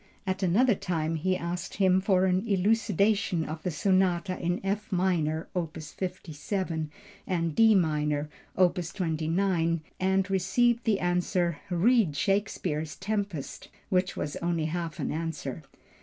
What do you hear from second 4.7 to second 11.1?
minor (opus 57) and D minor (opus 29), and received the